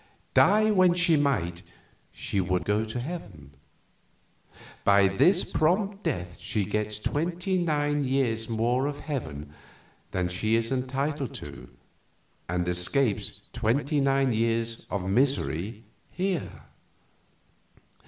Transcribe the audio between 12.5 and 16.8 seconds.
escapes twenty nine years of misery here."